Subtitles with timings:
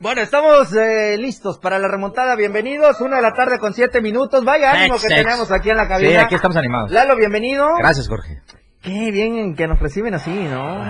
[0.00, 2.34] Bueno, estamos eh, listos para la remontada.
[2.36, 3.00] Bienvenidos.
[3.00, 4.44] Una de la tarde con siete minutos.
[4.44, 6.10] Vaya ánimo que tenemos aquí en la cabina.
[6.10, 6.90] Sí, aquí estamos animados.
[6.90, 7.76] Lalo, bienvenido.
[7.78, 8.40] Gracias, Jorge.
[8.82, 10.84] Qué bien que nos reciben así, ¿no?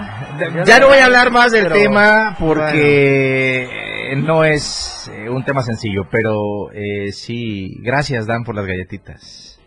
[0.64, 3.68] Ya no voy a hablar más del tema porque
[4.16, 9.60] no es eh, un tema sencillo, pero eh, sí, gracias Dan por las galletitas.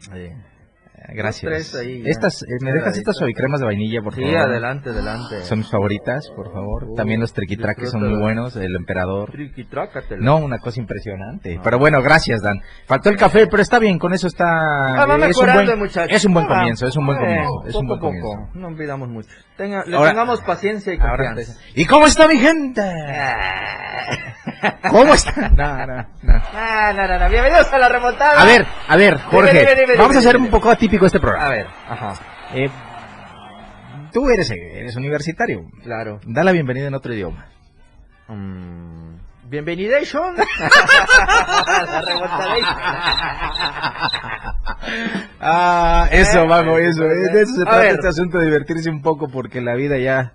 [1.09, 1.73] Gracias.
[2.05, 4.29] estas, eh, ¿Me dejas estas cremas de vainilla, por favor?
[4.29, 5.41] Sí, adelante, adelante.
[5.41, 6.85] Son mis favoritas, por favor.
[6.85, 9.31] Uh, También los triquitraques son muy buenos, el emperador.
[9.31, 10.23] Triquitrácatelo.
[10.23, 11.59] No, una cosa impresionante.
[11.63, 12.61] Pero bueno, gracias, Dan.
[12.85, 14.45] Faltó el café, pero está bien, con eso está...
[14.45, 17.63] Ah, va es, un buen, es un buen comienzo, es un buen comienzo.
[17.67, 18.49] Es un buen comienzo.
[18.53, 19.29] No olvidamos mucho.
[19.57, 21.59] Tenga, le tengamos paciencia y confianza.
[21.75, 22.81] ¿Y cómo está mi gente?
[24.89, 25.49] ¿Cómo está?
[25.49, 26.05] No, no, no.
[26.23, 28.41] No, no, no, Bienvenidos a la remontada.
[28.41, 29.95] A ver, a ver, Jorge.
[29.97, 31.45] vamos a hacer un poco atípico este programa.
[31.45, 32.13] A ver, ajá.
[32.53, 32.69] Eh,
[34.11, 35.65] tú eres, eres universitario.
[35.83, 36.19] Claro.
[36.25, 37.47] Da la bienvenida en otro idioma.
[38.27, 39.15] Mm,
[39.53, 40.35] Bienvenidation.
[40.37, 42.77] la remontadation.
[45.39, 47.03] ah, eso, eh, vamos, eso.
[47.03, 50.33] De eso se trata este asunto de divertirse un poco porque la vida ya...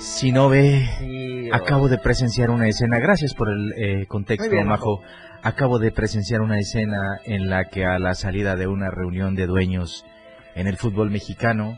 [0.00, 2.98] Si no ve, acabo de presenciar una escena.
[2.98, 5.02] Gracias por el eh, contexto, Majo.
[5.42, 9.46] Acabo de presenciar una escena en la que a la salida de una reunión de
[9.46, 10.06] dueños
[10.54, 11.76] en el fútbol mexicano,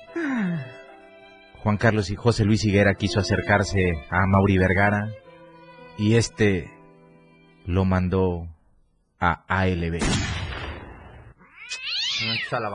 [1.58, 5.08] Juan Carlos y José Luis Higuera quiso acercarse a Mauri Vergara
[5.98, 6.70] y este
[7.66, 8.46] lo mandó
[9.18, 9.98] a ALB.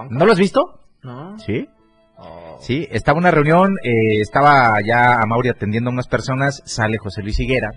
[0.09, 0.81] ¿No lo has visto?
[1.03, 1.39] No.
[1.39, 1.69] ¿Sí?
[2.17, 2.57] Oh.
[2.61, 7.21] Sí, estaba una reunión, eh, estaba ya a Mauri atendiendo a unas personas, sale José
[7.21, 7.71] Luis Higuera,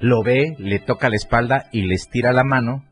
[0.00, 2.84] lo ve, le toca la espalda y le estira la mano.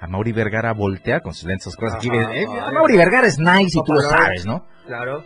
[0.00, 2.04] A Mauri Vergara voltea con sus lentes cosas.
[2.04, 4.66] Eh, a Mauri Vergara es nice y tú lo sabes, ¿no?
[4.86, 5.24] Claro.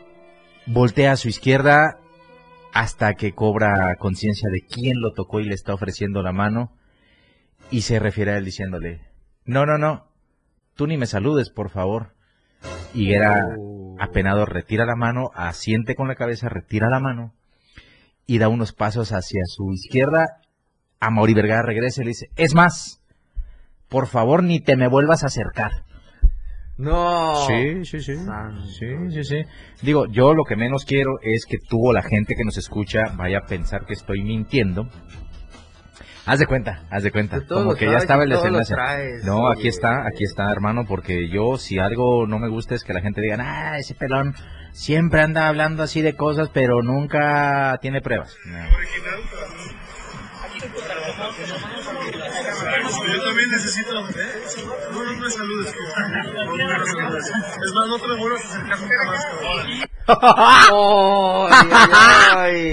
[0.66, 1.98] Voltea a su izquierda
[2.74, 6.72] hasta que cobra conciencia de quién lo tocó y le está ofreciendo la mano
[7.70, 9.00] y se refiere a él diciéndole,
[9.44, 10.08] no, no, no,
[10.74, 12.14] tú ni me saludes, por favor.
[12.92, 13.75] Y era oh.
[13.98, 17.32] Apenado, retira la mano, asiente con la cabeza, retira la mano
[18.26, 20.40] y da unos pasos hacia su izquierda.
[20.98, 23.00] A Mauri Vergara regresa y le dice, es más,
[23.88, 25.70] por favor ni te me vuelvas a acercar.
[26.78, 27.46] No.
[27.46, 28.16] Sí, sí, sí.
[28.78, 29.42] Sí, sí, sí.
[29.82, 33.04] Digo, yo lo que menos quiero es que tú o la gente que nos escucha
[33.16, 34.88] vaya a pensar que estoy mintiendo.
[36.26, 37.40] Haz de cuenta, haz de cuenta.
[37.46, 38.74] Como que ya estaba el desenlace.
[39.24, 42.92] no, aquí está, aquí está, hermano, porque yo si algo no me gusta es que
[42.92, 44.34] la gente diga, ah, ese pelón
[44.72, 48.36] siempre anda hablando así de cosas, pero nunca tiene pruebas.
[53.06, 53.92] Yo también necesito.
[53.92, 55.74] No, no me saludes.
[57.66, 59.85] Es más, no te me vuelvas a acercar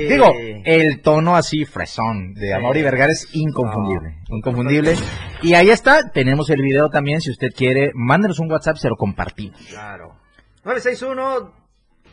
[0.07, 0.33] Digo,
[0.65, 4.17] el tono así fresón de Amor y Vergara es inconfundible.
[4.29, 4.95] Inconfundible.
[5.41, 7.21] Y ahí está, tenemos el video también.
[7.21, 9.59] Si usted quiere, mándenos un WhatsApp, se lo compartimos.
[9.69, 10.15] Claro.
[10.63, 11.53] 961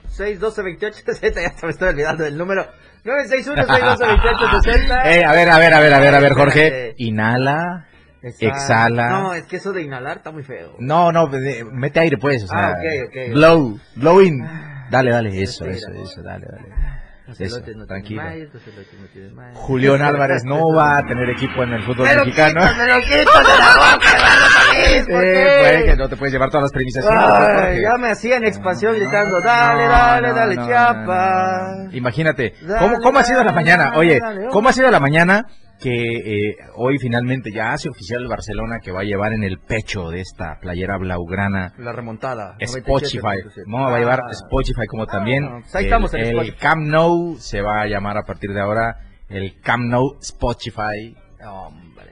[0.08, 2.66] 612 28 ya se me estoy olvidando del número.
[3.04, 5.00] 961-612-2860.
[5.06, 6.94] Eh, a ver, a ver, a ver, a ver, a ver, Jorge.
[6.98, 7.86] Inhala.
[8.22, 9.08] Exhala.
[9.08, 10.76] No, es que eso de inhalar está muy feo.
[10.78, 11.28] No, no,
[11.72, 14.44] mete aire pues, o sea, ah, okay, okay, blow, blow in.
[14.90, 17.00] Dale, dale, eso, eso, eso, dale, dale.
[17.38, 18.22] Eso, no tranquilo.
[18.22, 22.60] No Julián Álvarez no va a tener equipo en el fútbol mexicano.
[22.60, 25.82] Quito, me lo quito de la boca, ¿Por qué?
[25.86, 27.04] que no te puedes llevar todas las premisas.
[27.04, 31.88] ya me hacía en expansión gritando, dale, dale, dale, chapa.
[31.92, 33.92] Imagínate, ¿cómo, ¿cómo ha sido la mañana?
[33.96, 35.46] Oye, ¿cómo ha sido la mañana?
[35.80, 39.58] Que eh, hoy finalmente ya hace oficial el Barcelona que va a llevar en el
[39.58, 41.72] pecho de esta playera blaugrana.
[41.78, 43.38] La remontada Spotify.
[43.66, 44.30] no va a llevar ah.
[44.30, 45.44] Spotify como también.
[45.44, 48.60] ah, pues ahí estamos el, el Camp Nou se va a llamar a partir de
[48.60, 48.96] ahora
[49.28, 51.16] el Camp Nou Spotify.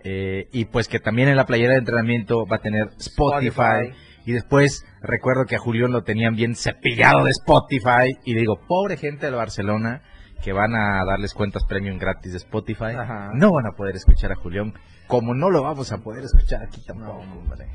[0.04, 3.92] Eh, y pues que también en la playera de entrenamiento va a tener Spotify,
[4.24, 8.16] y después recuerdo que a Julián lo tenían bien cepillado de Spotify.
[8.24, 10.02] Y digo pobre gente del Barcelona
[10.42, 12.94] que van a darles cuentas premium gratis de Spotify,
[13.34, 14.72] no van a poder escuchar a Julián,
[15.06, 17.66] como no lo vamos a poder escuchar aquí tampoco, hombre.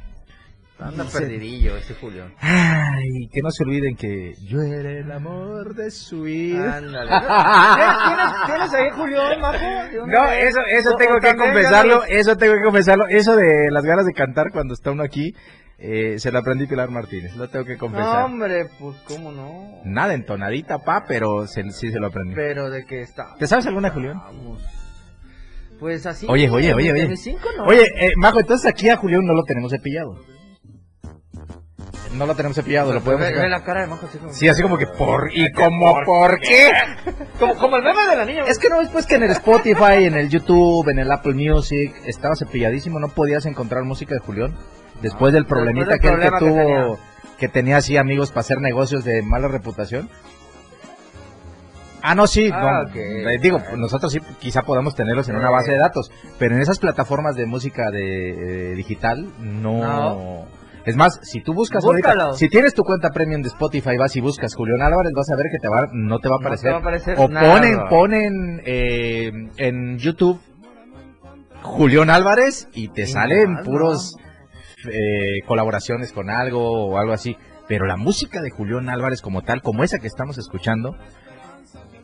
[0.79, 2.33] Anda perdidillo ese Julián.
[2.39, 6.77] Ay, que no se olviden que yo era el amor de su vida.
[6.77, 7.09] Ándale.
[8.45, 10.07] ¿Tienes, ahí Julián, Majo?
[10.07, 13.07] No, eso, eso tengo que confesarlo, eso tengo que confesarlo.
[13.07, 15.33] Eso de las ganas de cantar cuando está uno aquí,
[15.77, 18.19] eh, se lo aprendí Pilar Martínez, lo tengo que confesar.
[18.19, 19.81] No, hombre, pues cómo no.
[19.83, 22.35] Nada entonadita, pa, pero sí se lo aprendí.
[22.35, 23.35] Pero de qué está.
[23.37, 24.21] ¿Te sabes alguna, Julián?
[25.79, 26.25] Pues así.
[26.29, 27.13] Oye, oye, oye, oye.
[27.65, 30.17] Oye, eh, Majo, entonces aquí a Julián no lo tenemos cepillado.
[32.13, 34.31] No lo tenemos cepillado, lo podemos Ve, ve la cara de Monjo así como...
[34.33, 35.31] Sí, así como que por...
[35.33, 36.71] ¿Y como por qué?
[37.39, 38.43] Como, como el meme de la niña.
[38.47, 41.33] Es que no, es pues que en el Spotify, en el YouTube, en el Apple
[41.33, 44.55] Music, estaba cepilladísimo, no podías encontrar música de Julián.
[45.03, 46.97] Después del problemita del que problema tuvo,
[47.37, 50.09] que tenía así amigos para hacer negocios de mala reputación.
[52.01, 55.71] Ah, no, sí, Ah, no, eh, digo, nosotros sí quizá podamos tenerlos en una base
[55.71, 59.79] de datos, pero en esas plataformas de música de eh, digital no.
[59.81, 60.45] No.
[60.85, 64.19] Es más, si tú buscas ahorita, si tienes tu cuenta premium de Spotify, vas y
[64.19, 66.45] buscas Julián Álvarez, vas a ver que te va, no te va a No te
[66.47, 66.71] aparecer.
[66.71, 67.53] va a aparecer o nada.
[67.53, 70.41] ponen, ponen eh, en YouTube
[71.61, 74.17] Julián Álvarez y te salen puros
[74.91, 77.35] eh, colaboraciones con algo o algo así.
[77.67, 80.95] Pero la música de Julián Álvarez como tal, como esa que estamos escuchando,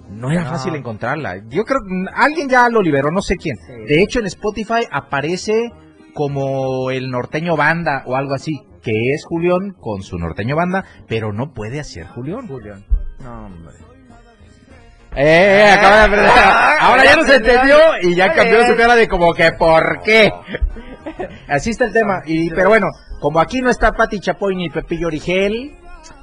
[0.10, 0.50] no era No.
[0.52, 1.38] fácil encontrarla.
[1.50, 3.56] Yo creo que alguien ya lo liberó, no sé quién.
[3.58, 3.74] Sí.
[3.88, 5.72] De hecho, en Spotify aparece
[6.14, 11.32] como el norteño banda o algo así, que es Julián con su norteño banda, pero
[11.34, 12.48] no puede hacer Julián.
[12.48, 12.84] Julián.
[13.22, 13.74] No, hombre.
[15.16, 16.32] Eh, eh, acaba de aprender.
[16.36, 17.54] Ah, Ahora ya ya no se aprendió.
[17.56, 20.32] entendió y ya cambió su cara de como que ¿por qué?
[21.48, 22.22] Así está el tema.
[22.26, 22.88] Y, pero bueno,
[23.20, 25.76] como aquí no está Pati Chapoy ni Pepillo Origel,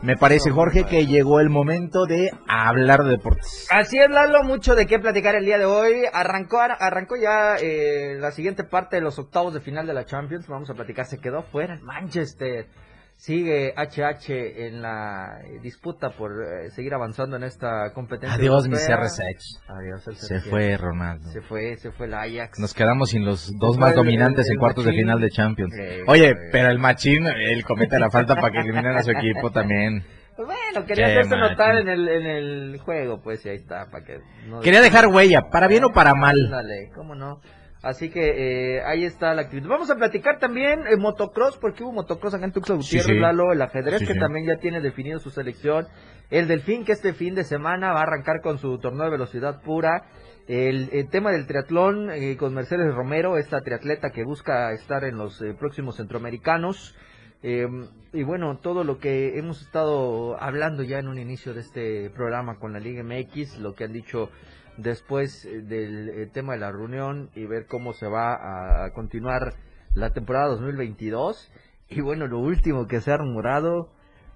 [0.03, 3.67] me parece, Jorge, que llegó el momento de hablar de deportes.
[3.71, 6.05] Así es, Lalo, mucho de qué platicar el día de hoy.
[6.12, 10.47] Arrancó, arrancó ya eh, la siguiente parte de los octavos de final de la Champions.
[10.47, 12.67] Vamos a platicar, se quedó fuera el Manchester.
[13.19, 18.37] Sigue HH en la eh, disputa por eh, seguir avanzando en esta competencia.
[18.37, 18.99] Adiós, mi europea.
[18.99, 19.61] CR6.
[19.69, 20.51] Adiós, el Se CR7.
[20.51, 21.29] fue Ronaldo.
[21.31, 22.59] Se fue, se fue el Ajax.
[22.59, 25.01] Nos quedamos sin los dos más el- dominantes el- en el cuartos de machín.
[25.05, 25.75] final de Champions.
[25.75, 26.51] Sí, Oye, güey.
[26.53, 30.05] pero el machín, él comete la falta para que eliminen a su equipo también.
[30.37, 34.05] Pues bueno, quería hacerse notar en el, en el juego, pues y ahí está, para
[34.05, 34.21] que...
[34.47, 36.37] No Quería dejar huella, para bien o para mal.
[36.45, 37.41] Ándale, cómo no.
[37.87, 39.69] Así que eh, ahí está la actividad.
[39.69, 43.21] Vamos a platicar también eh, motocross, porque hubo motocross acá en Tuxtla Sí, Gutiérrez, sí.
[43.21, 45.87] Lalo, el ajedrez Sí, que también ya tiene definido su selección.
[46.29, 49.62] El delfín que este fin de semana va a arrancar con su torneo de velocidad
[49.62, 50.03] pura.
[50.49, 55.17] El, el tema del triatlón eh, con Mercedes Romero, esta triatleta que busca estar en
[55.17, 56.97] los eh, próximos centroamericanos.
[57.44, 57.69] Eh,
[58.12, 62.59] y bueno, todo lo que hemos estado hablando ya en un inicio de este programa
[62.59, 64.31] con la Liga MX, lo que han dicho
[64.76, 69.55] después eh, del eh, tema de la reunión y ver cómo se va a, continuar
[69.94, 71.50] la temporada 2022.
[71.88, 73.90] Y bueno, lo último que se ha rumorado,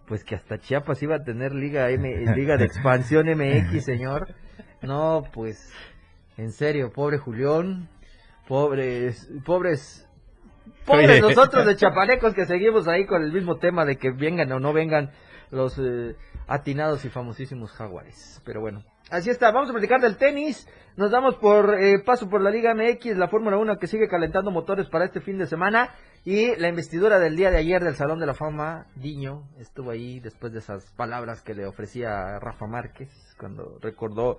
[0.07, 4.35] pues que hasta Chiapas iba a tener Liga, M, eh, Liga de Expansión MX, señor.
[4.83, 5.73] No, pues,
[6.37, 7.89] en serio, pobre Julián,
[8.49, 10.09] pobres, pobres,
[10.87, 11.21] pobres Oye.
[11.21, 14.73] nosotros de chapanecos que seguimos ahí con el mismo tema de que vengan o no
[14.73, 15.11] vengan
[15.51, 16.17] los eh,
[16.51, 18.43] atinados y famosísimos jaguares.
[18.45, 20.69] Pero bueno, así está, vamos a platicar del tenis.
[20.97, 24.51] Nos damos por eh, paso por la Liga MX, la Fórmula 1 que sigue calentando
[24.51, 25.95] motores para este fin de semana.
[26.25, 30.19] Y la investidura del día de ayer del Salón de la Fama, Diño, estuvo ahí
[30.19, 33.09] después de esas palabras que le ofrecía Rafa Márquez
[33.39, 34.39] cuando recordó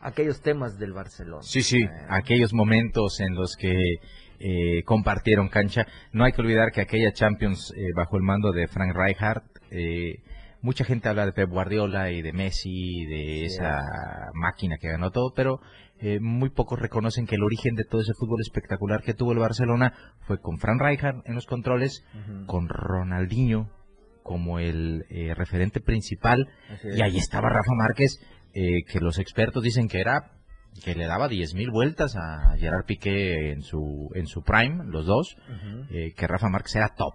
[0.00, 1.42] aquellos temas del Barcelona.
[1.42, 4.00] Sí, sí, Eh, aquellos momentos en los que
[4.40, 5.86] eh, compartieron cancha.
[6.10, 10.16] No hay que olvidar que aquella Champions eh, bajo el mando de Frank Rijkaard, eh,
[10.62, 13.54] mucha gente habla de Pep Guardiola y de Messi, de Sí.
[13.56, 13.80] esa
[14.34, 15.60] máquina que ganó todo, pero
[15.98, 19.38] eh, muy pocos reconocen que el origen de todo ese fútbol espectacular que tuvo el
[19.38, 19.92] Barcelona
[20.26, 22.04] fue con Frank Rijkaard en los controles,
[22.46, 23.70] con Ronaldinho
[24.22, 26.48] como el eh, referente principal
[26.96, 28.18] y ahí estaba Rafa Márquez,
[28.54, 30.30] eh, que los expertos dicen que era
[30.84, 35.36] que le daba 10.000 vueltas a Gerard Piqué en su en su prime, los dos,
[35.90, 37.14] eh, que Rafa Márquez era top.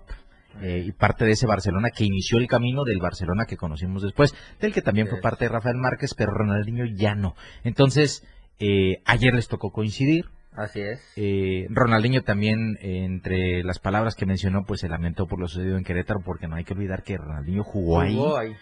[0.61, 4.33] Eh, y parte de ese Barcelona que inició el camino del Barcelona que conocimos después,
[4.59, 7.35] del que también fue parte de Rafael Márquez, pero Ronaldinho ya no.
[7.63, 8.23] Entonces,
[8.59, 10.25] eh, ayer les tocó coincidir.
[10.57, 10.99] Así es.
[11.15, 15.77] Eh, Ronaldinho también, eh, entre las palabras que mencionó, pues se lamentó por lo sucedido
[15.77, 18.55] en Querétaro, porque no hay que olvidar que Ronaldinho jugó ahí Jugó ahí.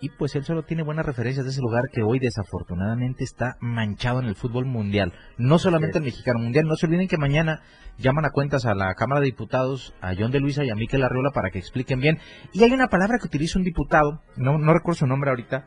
[0.00, 4.20] Y pues él solo tiene buenas referencias de ese lugar que hoy desafortunadamente está manchado
[4.20, 5.12] en el fútbol mundial.
[5.38, 7.62] No solamente el mexicano mundial, no se olviden que mañana
[7.98, 11.02] llaman a cuentas a la Cámara de Diputados, a John de Luisa y a Miquel
[11.02, 12.18] Arriola para que expliquen bien.
[12.52, 15.66] Y hay una palabra que utiliza un diputado, no, no recuerdo su nombre ahorita,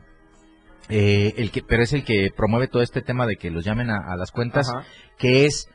[0.88, 3.90] eh, el que, pero es el que promueve todo este tema de que los llamen
[3.90, 4.84] a, a las cuentas, Ajá.
[5.18, 5.68] que es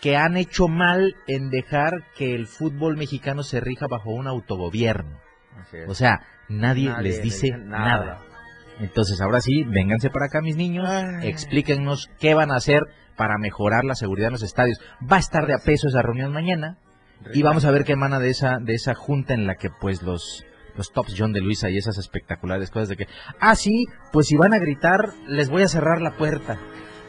[0.00, 5.18] que han hecho mal en dejar que el fútbol mexicano se rija bajo un autogobierno.
[5.88, 7.84] O sea, nadie, Nadie les le dice nada.
[7.98, 8.18] nada.
[8.80, 10.88] Entonces, ahora sí, vénganse para acá, mis niños.
[10.88, 11.28] Ay.
[11.28, 12.82] Explíquennos qué van a hacer
[13.16, 14.78] para mejorar la seguridad en los estadios.
[15.10, 16.76] Va a estar de a peso esa reunión mañana
[17.34, 20.02] y vamos a ver qué emana de esa de esa junta en la que pues
[20.02, 20.44] los
[20.76, 23.08] los tops John de Luisa y esas espectaculares cosas de que
[23.40, 26.56] ah sí, pues si van a gritar les voy a cerrar la puerta.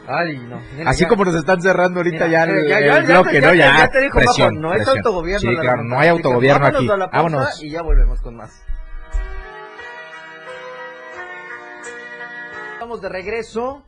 [0.08, 0.60] Ay, no.
[0.76, 3.54] Mira, Así ya- como nos están cerrando ahorita mira, ya el, ya- ya- bloque, ¿no?
[3.54, 5.48] ya- te dijo presión, no es autogobierno.
[5.48, 6.90] Sí, la claro, no hay autogobierno vámonos aquí.
[6.90, 7.62] a la pausa Vámonos.
[7.62, 8.60] Y ya volvemos con más.
[12.98, 13.84] De regreso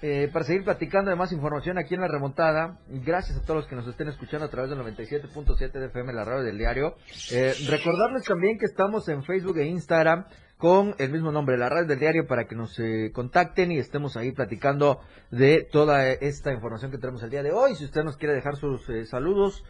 [0.00, 2.78] eh, para seguir platicando de más información aquí en La Remontada.
[2.88, 6.24] Gracias a todos los que nos estén escuchando a través del 97.7 de FM, la
[6.24, 6.96] radio del diario.
[7.30, 10.24] Eh, recordarles también que estamos en Facebook e Instagram
[10.56, 14.16] con el mismo nombre, la radio del diario, para que nos eh, contacten y estemos
[14.16, 15.00] ahí platicando
[15.30, 17.74] de toda esta información que tenemos el día de hoy.
[17.74, 19.62] Si usted nos quiere dejar sus eh, saludos,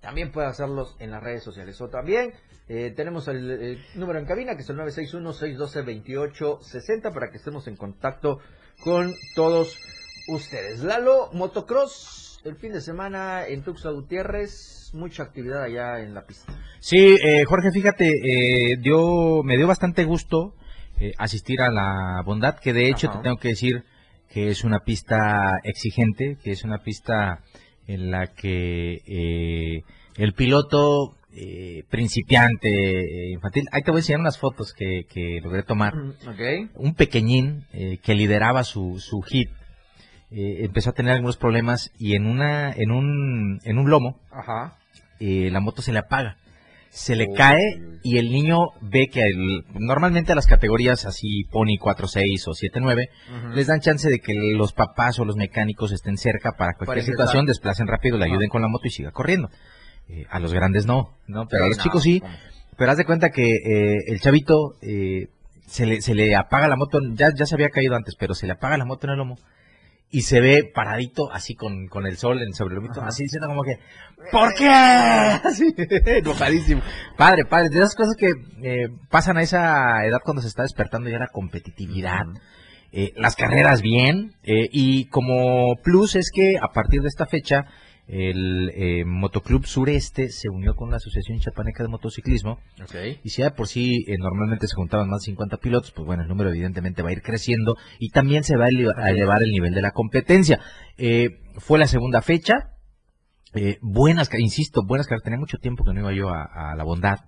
[0.00, 1.80] también puede hacerlos en las redes sociales.
[1.80, 2.32] O también
[2.68, 7.76] eh, tenemos el, el número en cabina, que es el 961-612-2860, para que estemos en
[7.76, 8.38] contacto
[8.82, 9.78] con todos
[10.28, 10.82] ustedes.
[10.82, 16.52] Lalo, motocross, el fin de semana en Tuxtla Gutiérrez, mucha actividad allá en la pista.
[16.80, 20.54] Sí, eh, Jorge, fíjate, eh, dio, me dio bastante gusto
[21.00, 23.18] eh, asistir a la bondad, que de hecho Ajá.
[23.18, 23.84] te tengo que decir
[24.28, 27.42] que es una pista exigente, que es una pista
[27.86, 29.82] en la que eh,
[30.16, 35.40] el piloto eh, principiante, eh, infantil, ahí te voy a enseñar unas fotos que, que
[35.42, 35.94] logré tomar.
[36.26, 36.70] Ok.
[36.76, 39.50] un pequeñín eh, que lideraba su, su hit
[40.30, 44.76] empezó a tener algunos problemas y en una en un en un lomo Ajá.
[45.20, 46.36] eh, la moto se le apaga
[46.96, 47.34] se le Oh.
[47.34, 47.60] cae
[48.02, 53.10] y el niño ve que el- normalmente a las categorías así Pony 4.6 o 7.9
[53.28, 53.48] Ujú.
[53.54, 57.44] les dan chance de que los papás o los mecánicos estén cerca para cualquier situación
[57.44, 59.50] desplacen rápido, le ayuden con la moto y siga corriendo.
[60.08, 62.22] Eh, a los grandes no, no, pero a los no, chicos sí.
[62.78, 65.28] Pero haz de cuenta que eh, el chavito eh,
[65.66, 68.46] se, le, se le apaga la moto, ya, ya se había caído antes, pero se
[68.46, 69.36] le apaga la moto en el lomo
[70.10, 73.08] y se ve paradito así con, con el sol en sobre el lomito, Ajá.
[73.08, 73.78] así diciendo como que,
[74.30, 74.68] ¿por qué?
[75.44, 75.74] Así,
[76.06, 76.82] enojadísimo.
[77.16, 78.30] Padre, padre, de esas cosas que
[78.62, 82.26] eh, pasan a esa edad cuando se está despertando ya la competitividad.
[82.92, 87.66] Eh, las carreras bien eh, y como plus es que a partir de esta fecha
[88.08, 92.58] el eh, Motoclub Sureste se unió con la Asociación Chapaneca de Motociclismo
[93.24, 96.06] y si ya de por sí eh, normalmente se juntaban más de 50 pilotos, pues
[96.06, 99.10] bueno, el número evidentemente va a ir creciendo y también se va a, ele- a
[99.10, 100.60] elevar el nivel de la competencia.
[100.98, 102.54] Eh, fue la segunda fecha,
[103.54, 106.84] eh, buenas, insisto, buenas carreras, tenía mucho tiempo que no iba yo a, a la
[106.84, 107.18] bondad.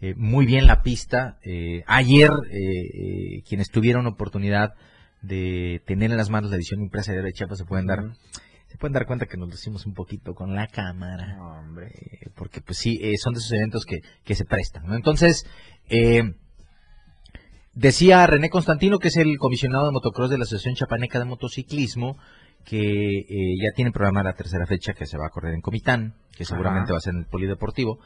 [0.00, 1.38] Eh, muy bien la pista.
[1.44, 4.74] Eh, ayer, eh, eh, quienes tuvieron oportunidad
[5.22, 8.00] de tener en las manos la edición impresa de Chiapas se pueden dar.
[8.72, 11.88] Se pueden dar cuenta que nos decimos un poquito con la cámara No, hombre.
[11.88, 14.86] eh, porque pues sí, eh, son de esos eventos que, que se prestan.
[14.86, 14.96] ¿no?
[14.96, 15.44] Entonces,
[15.90, 16.22] eh,
[17.74, 22.16] decía René Constantino, que es el comisionado de motocross de la Asociación Chapaneca de Motociclismo,
[22.64, 22.78] que
[23.18, 26.46] eh, ya tiene programada la tercera fecha que se va a correr en Comitán, que
[26.46, 26.92] seguramente Ajá.
[26.92, 27.98] va a ser en el Polideportivo,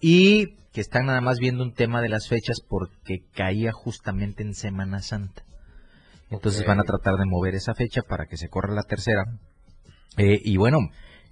[0.00, 4.54] y que están nada más viendo un tema de las fechas porque caía justamente en
[4.54, 5.42] Semana Santa.
[6.30, 9.24] Entonces van a tratar de mover esa fecha para que se corra la tercera.
[10.16, 10.78] Eh, y bueno,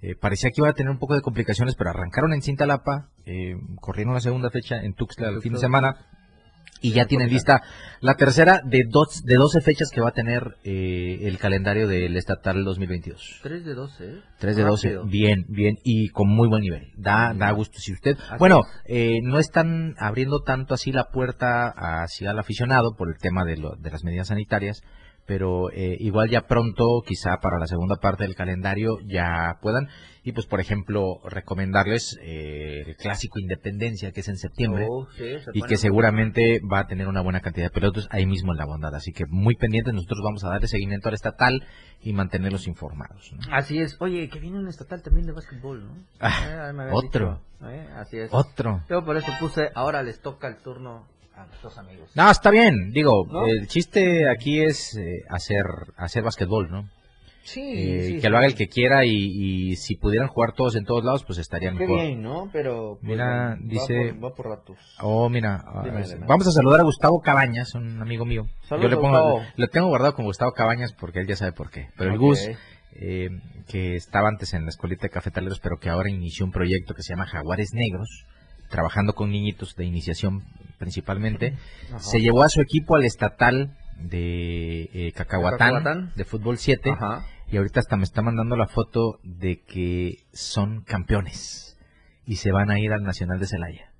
[0.01, 3.55] eh, parecía que iba a tener un poco de complicaciones, pero arrancaron en Cintalapa, eh,
[3.79, 5.95] corrieron la segunda fecha en Tuxtla el fin de semana
[6.81, 7.61] y ya tienen lista
[8.01, 12.17] la tercera de, dos, de 12 fechas que va a tener eh, el calendario del
[12.17, 13.39] estatal 2022.
[13.41, 14.19] 3 de 12, ¿eh?
[14.39, 15.05] 3 de 12, Rápido.
[15.05, 16.91] bien, bien, y con muy buen nivel.
[16.97, 17.79] Da, da gusto.
[17.79, 22.97] Si usted, Así bueno, eh, no están abriendo tanto así la puerta hacia el aficionado
[22.97, 24.81] por el tema de, lo- de las medidas sanitarias,
[25.25, 29.87] pero eh, igual ya pronto, quizá para la segunda parte del calendario, ya puedan.
[30.25, 34.87] Y pues, por ejemplo, recomendarles eh, el clásico Independencia, que es en septiembre.
[34.89, 38.25] Oh, sí, se Y que seguramente va a tener una buena cantidad de pilotos ahí
[38.25, 38.95] mismo en la bondad.
[38.95, 41.65] Así que muy pendientes, nosotros vamos a darle seguimiento al estatal
[42.01, 43.33] y mantenerlos informados.
[43.51, 43.97] Así es.
[43.99, 45.95] Oye, que viene un estatal también de básquetbol, ¿no?
[46.19, 47.41] Ah, Eh, otro.
[47.65, 47.87] ¿eh?
[47.95, 48.29] Así es.
[48.33, 48.81] Otro.
[48.89, 52.09] Yo por eso puse, ahora les toca el turno a nuestros amigos.
[52.15, 52.91] No, está bien.
[52.91, 53.45] Digo, ¿No?
[53.47, 55.65] el chiste aquí es eh, hacer
[55.97, 56.89] hacer básquetbol, ¿no?
[57.45, 58.29] Sí, Eh, sí, que sí.
[58.29, 61.39] lo haga el que quiera y, y si pudieran jugar todos en todos lados, pues
[61.39, 61.99] estarían Qué mejor.
[62.01, 62.49] bien, ¿no?
[62.53, 62.97] Pero.
[63.01, 64.77] pues, Mira, va dice- por- Va por, ratos.
[65.01, 66.25] Oh, mira, ah, Dime, es- dime.
[66.25, 68.45] vamos a saludar a Gustavo Cabañas, un amigo mío.
[68.69, 71.69] Saludos, Yo le pongo, lo tengo guardado como Gustavo Cabañas porque él ya sabe por
[71.69, 71.89] qué.
[71.97, 72.17] Pero el.
[72.17, 72.47] Gus,
[72.95, 73.29] eh,
[73.67, 77.01] que estaba antes en la escuelita de cafetaleros, pero que ahora inició un proyecto que
[77.03, 78.25] se llama Jaguares Negros,
[78.73, 80.43] trabajando con niñitos de iniciación
[80.79, 81.55] principalmente,
[81.89, 81.99] Ajá.
[81.99, 86.13] se llevó a su equipo al estatal de eh, Cacahuatán, Cacahuatán.
[86.15, 87.23] de fútbol 7, Ajá.
[87.51, 91.77] y ahorita hasta me está mandando la foto de que son campeones
[92.25, 93.91] y se van a ir al Nacional de Celaya.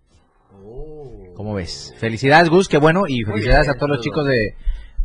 [0.52, 1.32] Oh.
[1.36, 1.94] ¿Cómo ves?
[2.00, 3.04] Felicidades, Gus, qué bueno.
[3.08, 4.56] Y felicidades bien, a todos los chicos de,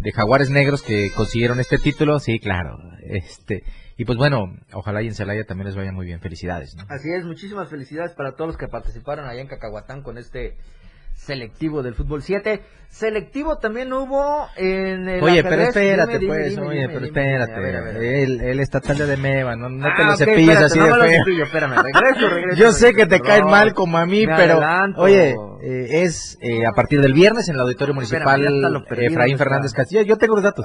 [0.01, 2.21] de Jaguares Negros que consiguieron este título.
[2.21, 2.79] Sí, claro.
[3.03, 3.65] Este
[3.99, 6.21] Y pues bueno, ojalá y en Celaya también les vaya muy bien.
[6.21, 6.75] Felicidades.
[6.77, 6.85] ¿no?
[6.89, 10.57] Así es, muchísimas felicidades para todos los que participaron allá en Cacahuatán con este
[11.15, 12.63] selectivo del fútbol 7.
[12.89, 17.53] Selectivo también hubo en el Oye, pero espérate, Dime, pues, dime, oye, pero espérate.
[17.55, 18.05] a ver, a ver, a ver.
[18.15, 20.87] El, el estatal de Meva, no, no te Ah, lo ok, cepilles espérate, así no
[20.87, 21.19] de feo.
[21.25, 22.57] cepillo, espérame, regreso, regreso.
[22.63, 25.01] Yo sé que te caen mal como a mí, pero adelanto.
[25.03, 29.39] oye, eh, es eh, a partir del viernes en el Auditorio Municipal Espérame, perdido, Efraín.
[29.39, 30.03] Fernández Castillo.
[30.03, 30.65] Yo tengo los datos.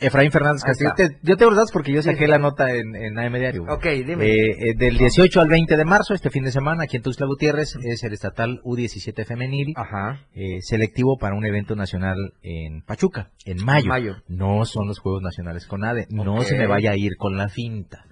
[0.00, 0.92] Efraín Fernández Castillo.
[0.96, 2.30] Te- yo tengo los datos porque yo saqué sí.
[2.30, 3.64] la nota en, en AM Diario.
[3.64, 3.74] güey.
[3.74, 4.26] ok, dime.
[4.26, 7.26] Eh, eh, del 18 al 20 de marzo, este fin de semana, aquí en Tuxtla
[7.26, 10.20] Gutiérrez, es el estatal U17 femenil, Ajá.
[10.34, 13.86] eh, selectivo para un evento nacional en Pachuca, en mayo.
[13.88, 14.16] Mayo.
[14.28, 17.48] No son los Juegos Nacionales con ADE, no se me vaya a ir con la
[17.48, 18.04] finta,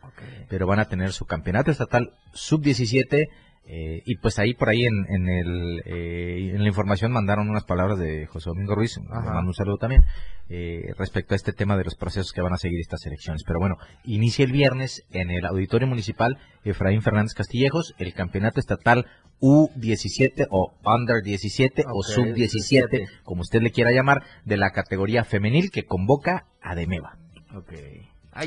[0.48, 3.28] pero van a tener su campeonato estatal sub-17
[3.64, 7.64] eh, y pues ahí por ahí en, en, el, eh, en la información mandaron unas
[7.64, 10.04] palabras de José Domingo Ruiz, le mando un saludo también,
[10.48, 13.44] eh, respecto a este tema de los procesos que van a seguir estas elecciones.
[13.46, 19.06] Pero bueno, inicia el viernes en el Auditorio Municipal Efraín Fernández Castillejos, el campeonato estatal
[19.40, 23.06] U17 o Under 17 o Sub 17, 17.
[23.22, 27.16] como usted le quiera llamar, de la categoría femenil que convoca a Demeva.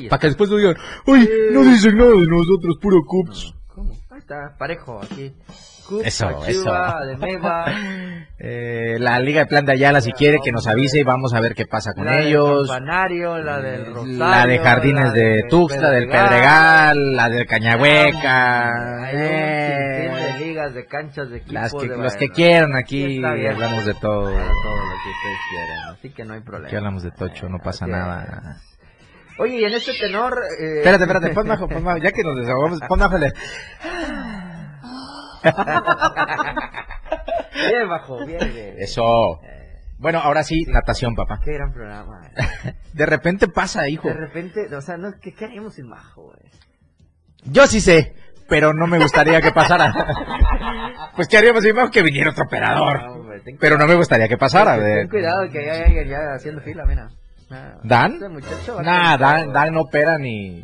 [0.09, 0.75] Para que después no digan,
[1.07, 3.55] ¡ay, no dicen nada de nosotros, puro cups!
[4.25, 5.35] Está, parejo, aquí.
[5.87, 7.05] Cup, Eso, Pachuca, eso.
[7.05, 7.65] de Meva,
[8.39, 11.39] Eh, la Liga de Plan de Ayala, si quiere, que nos avise y vamos a
[11.39, 12.67] ver qué pasa con la ellos.
[12.67, 14.17] Campanario, la del Rosario.
[14.17, 19.03] la de Jardines la de Tuxtla, del Pedregal, la del Cañahueca.
[19.05, 21.53] Hay un eh, sinfín de ligas, de canchas, de equipos.
[21.53, 24.23] las que, de- los que quieran aquí, hablamos de todo.
[24.23, 26.67] Todo lo que ustedes quieran, así que no hay problema.
[26.67, 28.57] Aquí hablamos de Tocho, no pasa nada.
[29.37, 30.33] Oye, y en este tenor...
[30.59, 33.17] eh, Espérate, espérate, pon bajo, pon bajo, ya que nos desahogamos, pon bajo
[37.69, 38.75] Bien bajo, bien, bien.
[38.79, 39.39] Eso.
[39.97, 41.39] Bueno, ahora sí, natación, papá.
[41.43, 42.27] Qué gran programa.
[42.27, 42.73] eh.
[42.93, 44.07] De repente pasa, hijo.
[44.07, 46.37] De repente, o sea, no, ¿qué, qué haríamos sin Majo, güey?
[47.45, 48.13] Yo sí sé,
[48.49, 49.93] pero no me gustaría que pasara.
[51.15, 52.97] pues qué haríamos si vimos que viniera otro No, operador.
[53.09, 54.75] hombre, ten Pero no me gustaría que pasara.
[54.77, 57.07] Ten de- cuidado que hay alguien ya haciendo fila, mira.
[57.55, 58.13] Ah, ¿Dan?
[58.13, 59.53] Este Nah, Dan.
[59.53, 60.63] Dan no opera ni,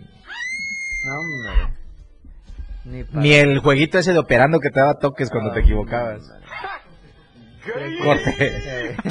[1.06, 3.06] No, hombre.
[3.14, 6.22] Ni, el jueguito ese de operando que te daba toques cuando te equivocabas.
[6.30, 6.42] hombre.
[8.04, 8.96] Corte.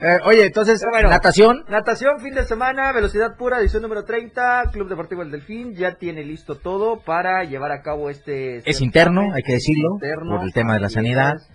[0.00, 1.08] Eh, oye, entonces, bueno.
[1.08, 1.64] natación.
[1.68, 6.24] Natación, fin de semana, velocidad pura, edición número 30, Club Deportivo El Delfín, ya tiene
[6.24, 8.58] listo todo para llevar a cabo este...
[8.68, 11.36] Es interno, hay que decirlo, interno, por el tema de la sanidad.
[11.36, 11.48] es.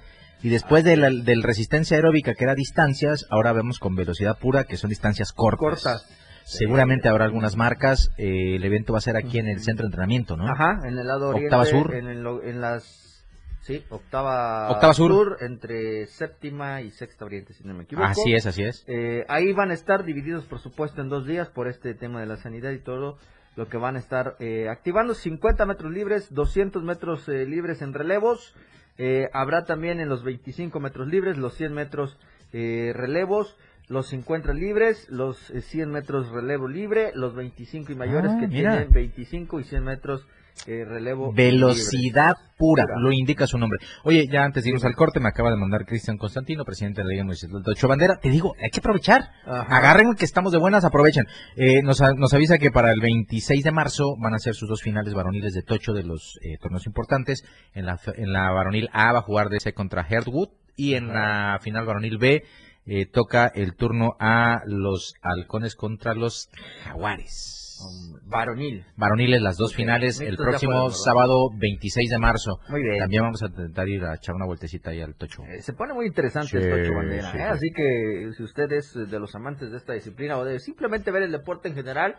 [0.43, 4.65] Y después de la, del resistencia aeróbica, que era distancias, ahora vemos con velocidad pura,
[4.65, 5.59] que son distancias cortas.
[5.81, 6.19] Cortas.
[6.45, 8.11] Seguramente habrá algunas marcas.
[8.17, 10.45] eh, el evento va a ser aquí en el centro de entrenamiento, ¿no?
[10.47, 11.47] Ajá, en el lado oriente.
[11.55, 11.95] Octava sur.
[11.95, 13.25] En, el- en las...
[13.61, 15.37] Sí, octava, Octava sur.
[15.39, 18.05] entre séptima y sexta oriente, si no me equivoco.
[18.05, 18.83] Así es, así es.
[18.87, 22.25] Eh, ahí van a estar divididos, por supuesto, en dos días por este tema de
[22.25, 23.17] la sanidad y todo
[23.55, 25.13] lo que van a estar eh, activando.
[25.13, 28.53] 50 metros libres, 200 metros eh, libres en relevos.
[28.97, 32.17] Eh, habrá también en los 25 metros libres, los 100 metros
[32.51, 38.31] eh, relevos, los 50 libres, los eh, 100 metros relevo libre, los 25 y mayores
[38.31, 38.71] Ah, que mira.
[38.77, 40.27] tienen 25 y 100 metros
[40.67, 42.99] eh, relevo Velocidad pura, Pura.
[42.99, 43.79] lo indica su nombre.
[44.03, 47.05] Oye, ya antes de irnos al corte, me acaba de mandar Cristian Constantino, presidente de
[47.05, 48.19] la Liga Municipal de Ocho Bandera.
[48.21, 49.29] Te digo, hay que aprovechar.
[49.45, 49.75] Ajá.
[49.75, 51.25] Agarren que estamos de buenas, aprovechen.
[51.55, 55.13] Eh, nos, avisa que para el 26 de marzo van a ser sus dos finales
[55.13, 57.43] varoniles de Tocho de los eh, torneos importantes.
[57.73, 61.59] En la, en la varonil A va a jugar DC contra Herdwood y en la
[61.61, 62.43] final varonil B
[62.85, 66.49] eh, toca el turno a los halcones contra los
[66.83, 67.72] jaguares.
[68.25, 68.83] Varonil.
[68.97, 72.59] Varoniles, las dos finales, el próximo sábado 26 de marzo.
[72.69, 72.97] Muy bien.
[72.97, 75.43] También vamos a intentar ir a echar una vueltecita ahí al Tocho.
[75.43, 77.31] Eh, se pone muy interesante Sí, esto, Ocho Bandera.
[77.31, 77.41] sí, ¿eh?
[77.41, 77.47] sí.
[77.47, 81.23] Así que si usted es de los amantes de esta disciplina o de simplemente ver
[81.23, 82.15] el deporte en general,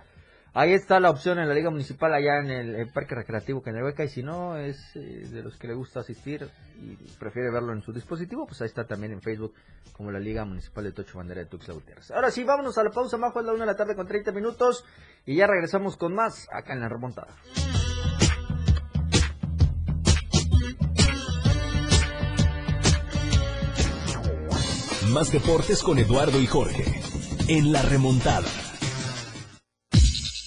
[0.55, 4.05] ahí está la opción en la Liga Municipal allá en el, Parque Recreativo Cañahueca.
[4.05, 6.49] Y si no es eh, de los que le gusta asistir
[6.81, 9.55] y prefiere verlo en su dispositivo, pues ahí está también en Facebook
[9.93, 12.11] como la Liga Municipal de Tocho Bandera de Tuxtla Gutiérrez.
[12.11, 14.33] Ahora sí, vámonos a la pausa, Majo, es la una de la tarde con 30
[14.33, 14.85] minutos
[15.27, 17.35] y ya regresamos con más acá en la remontada.
[25.13, 27.01] Más deportes con Eduardo y Jorge.
[27.47, 28.49] En la remontada.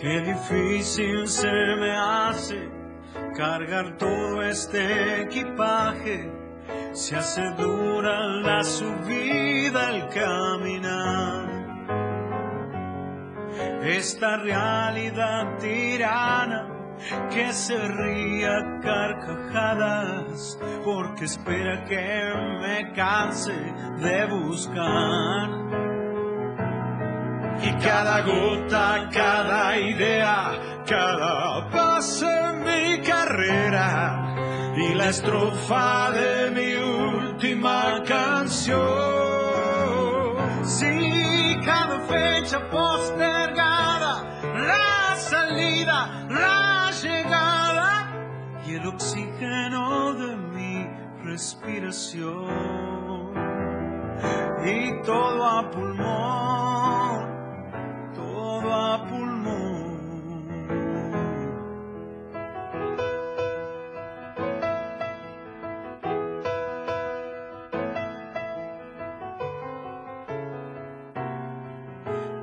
[0.00, 2.70] Qué difícil se me hace
[3.36, 6.32] cargar todo este equipaje.
[6.92, 11.48] Se hace dura la subida al caminar.
[13.82, 16.68] Esta realidad tirana
[17.28, 23.52] que se ría carcajadas porque espera que me canse
[23.98, 25.87] de buscar.
[27.60, 34.28] Y cada gota, cada idea, cada paso en mi carrera
[34.76, 38.78] y la estrofa de mi última canción.
[40.62, 44.22] Sí, cada fecha postergada,
[44.54, 48.12] la salida, la llegada
[48.66, 50.86] y el oxígeno de mi
[51.24, 52.46] respiración.
[54.64, 57.07] Y todo a pulmón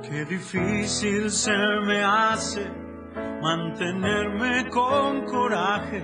[0.02, 1.52] Qué difícil se
[1.84, 2.70] me hace
[3.42, 6.02] mantenerme con coraje,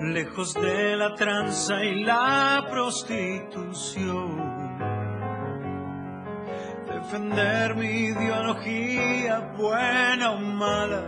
[0.00, 4.47] lejos de la tranza y la prostitución
[7.08, 11.02] defender mi ideología, buena o mala,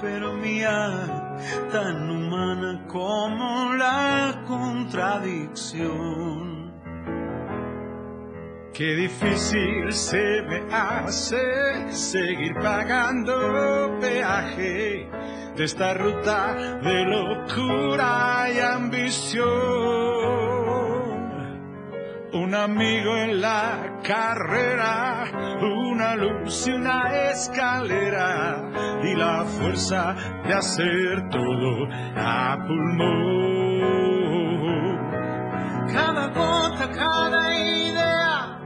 [0.00, 1.36] pero mía,
[1.70, 6.72] tan humana como la contradicción.
[8.72, 15.08] Qué difícil se me hace seguir pagando peaje
[15.56, 19.97] de esta ruta de locura y ambición
[22.38, 25.24] un amigo en la carrera,
[25.60, 28.62] una luz y una escalera
[29.02, 30.14] y la fuerza
[30.46, 33.78] de hacer todo a pulmón.
[35.92, 38.60] Cada gota, cada idea,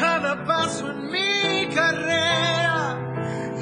[0.00, 2.96] cada paso en mi carrera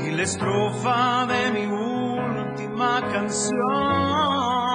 [0.05, 4.66] y la estrofa de mi última canción.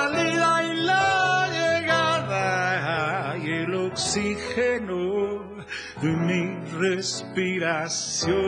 [0.00, 5.02] Salida y la llegada y el oxígeno
[6.02, 6.42] de mi
[6.84, 8.40] respiración.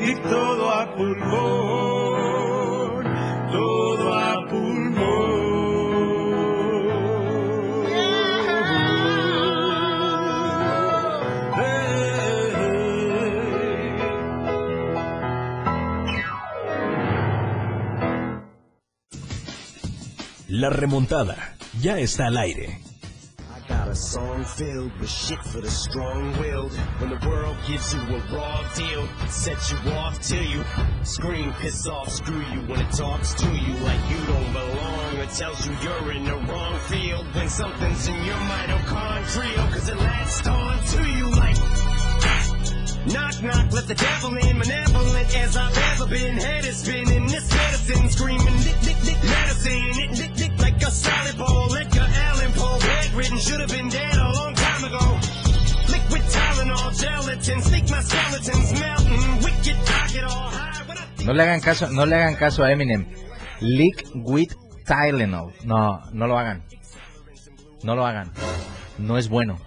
[0.00, 2.01] Y todo a pulmón,
[20.62, 22.78] La remontada ya está al aire.
[23.68, 26.72] Got a song filled with shit for the strong-willed.
[27.00, 29.08] When the world gives you a raw deal,
[29.72, 30.62] you off till you
[31.02, 35.16] scream, piss off, screw you when it talks to you like you don't belong.
[35.16, 38.38] It tells you you're in the wrong field when something's in your
[39.72, 39.98] cause it
[40.46, 41.71] on to you like
[43.06, 46.36] Knock, knock, let the devil in, malevolent as I've ever been.
[46.36, 50.90] Head is spinning, this medicine screaming, dick, dick, dick, medicine, it, dick, dick, like a
[50.90, 55.04] solid ball, like a Allen pole, bedridden, should have been dead a long time ago.
[55.90, 60.72] Liquid Tylenol, gelatin, sneak my skeletons melting, wicked, I get all high.
[61.24, 63.06] No le hagan caso, no le hagan caso a Eminem.
[63.60, 65.52] Lick with Tylenol.
[65.64, 66.62] No, no lo hagan.
[67.84, 68.32] No lo hagan.
[68.98, 69.58] No es bueno.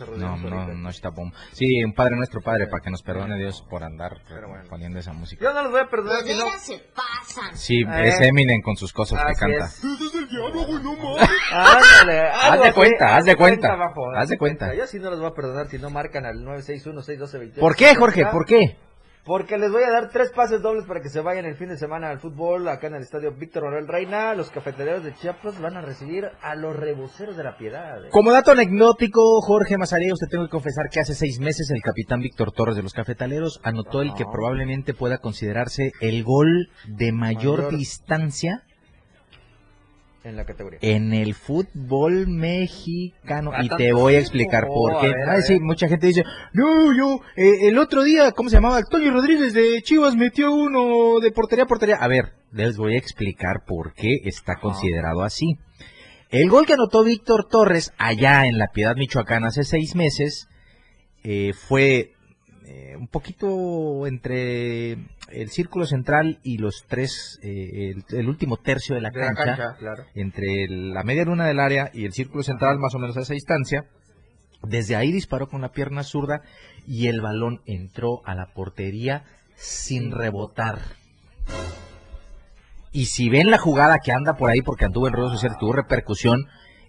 [0.00, 0.74] No No, no, ahorita.
[0.78, 1.30] no está bom.
[1.52, 4.64] Sí, un Padre Nuestro Padre, para que nos perdone Dios por andar Pero bueno.
[4.68, 5.44] poniendo esa música.
[5.44, 6.46] Yo no los voy a perdonar si no.
[6.58, 7.56] se pasan.
[7.56, 8.08] Sí, Eh.
[8.08, 9.64] es Eminem con sus cosas que canta.
[9.66, 9.82] es.
[10.30, 11.28] diálogo, no mames.
[11.52, 13.76] Ándale, Haz de cuenta, haz de cuenta,
[14.16, 14.74] haz de cuenta.
[14.74, 17.60] Yo sí no los voy a perdonar si no marcan al 961-612-28.
[17.60, 18.26] ¿Por qué, Jorge?
[18.26, 18.76] ¿Por qué?
[19.24, 21.76] Porque les voy a dar tres pases dobles para que se vayan el fin de
[21.76, 24.34] semana al fútbol acá en el estadio Víctor Manuel Reina.
[24.34, 28.04] Los cafetaleros de Chiapas van a recibir a los reboceros de la piedad.
[28.04, 28.08] ¿eh?
[28.10, 32.20] Como dato anecdótico, Jorge Mazaría, usted tengo que confesar que hace seis meses el capitán
[32.20, 37.62] Víctor Torres de los Cafetaleros anotó el que probablemente pueda considerarse el gol de mayor,
[37.62, 37.76] Mayor.
[37.76, 38.64] distancia
[40.24, 40.78] En la categoría.
[40.82, 43.50] en el fútbol mexicano.
[43.52, 45.08] Ah, Y te voy a explicar Oh, por qué.
[45.08, 48.56] ver, a Ay, sí, mucha gente dice, no, yo, eh, el otro día, ¿cómo se
[48.56, 48.76] llamaba?
[48.76, 51.96] Antonio Rodríguez de Chivas metió uno de portería a portería.
[51.96, 55.58] A ver, les voy a explicar por qué está considerado así.
[56.30, 60.48] El gol que anotó Víctor Torres allá en La Piedad, Michoacán, hace seis meses,
[61.24, 62.12] eh, fue
[62.66, 64.92] eh, un poquito entre
[65.28, 69.34] el círculo central y los tres, eh, el, el último tercio de la De la
[69.34, 70.04] cancha claro.
[70.14, 73.20] entre el- la media luna del área y el círculo central, más o menos a
[73.20, 73.84] esa distancia.
[74.62, 76.42] Desde ahí disparó con la pierna zurda
[76.86, 79.24] y el balón entró a la portería
[79.56, 80.78] sin rebotar.
[82.92, 85.72] Y si ven la jugada que anda por ahí, porque anduvo en redes sociales, tuvo
[85.72, 86.46] repercusión,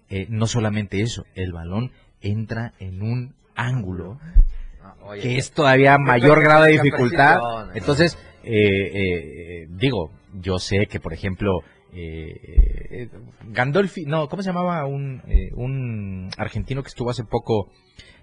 [0.10, 4.20] eh, no solamente eso, el balón entra en un ángulo
[5.02, 7.40] oye, que es todavía mayor grado de dificultad.
[7.76, 11.60] Entonces, eh, eh, digo, yo sé que, por ejemplo,
[11.94, 12.34] eh,
[12.90, 13.10] eh,
[13.50, 17.70] Gandolfi, no, ¿cómo se llamaba un, eh, un argentino que estuvo hace poco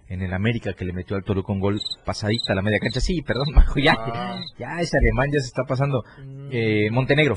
[0.09, 3.01] en el América que le metió al Toluca un gol pasadita a la media cancha?
[3.01, 4.41] Sí, perdón, Majo, ya, Ah.
[4.59, 6.03] ya ese alemán ya se está pasando.
[6.25, 7.37] Mm, Eh, Montenegro.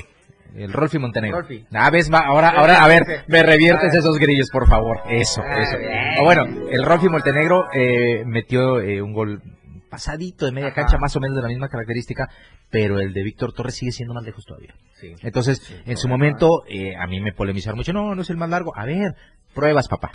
[0.56, 1.40] El Rolfi Montenegro.
[1.40, 1.64] Rolfi.
[1.72, 5.00] Ah, ves, va, ahora, ahora, a ver, me reviertes esos grillos, por favor.
[5.10, 5.76] Eso, Ah, eso.
[6.22, 9.42] bueno, el Rolfi Montenegro eh, metió eh, un gol
[9.90, 10.76] pasadito de media Ajá.
[10.82, 12.28] cancha, más o menos de la misma característica,
[12.70, 14.74] pero el de Víctor Torres sigue siendo más lejos todavía.
[15.00, 15.14] sí.
[15.22, 18.50] Entonces, en su momento, eh, a mí me polemizaron mucho, no, no es el más
[18.50, 18.72] largo.
[18.76, 19.14] A ver,
[19.54, 20.10] pruebas, papá.